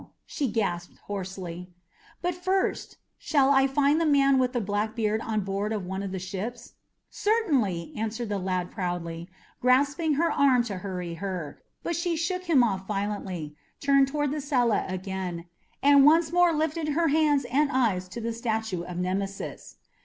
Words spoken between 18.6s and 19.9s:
of Nemesis.